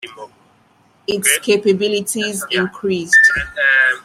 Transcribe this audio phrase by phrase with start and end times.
[1.05, 3.31] Its capabilities increased.